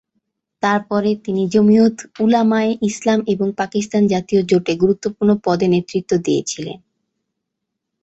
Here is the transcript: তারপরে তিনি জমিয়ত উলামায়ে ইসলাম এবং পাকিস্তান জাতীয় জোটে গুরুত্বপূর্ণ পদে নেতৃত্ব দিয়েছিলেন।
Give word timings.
তারপরে 0.63 1.09
তিনি 1.25 1.43
জমিয়ত 1.47 1.95
উলামায়ে 2.19 2.71
ইসলাম 2.89 3.19
এবং 3.33 3.47
পাকিস্তান 3.57 4.01
জাতীয় 4.07 4.41
জোটে 4.49 4.73
গুরুত্বপূর্ণ 4.75 5.31
পদে 5.45 5.67
নেতৃত্ব 5.67 6.11
দিয়েছিলেন। 6.25 6.77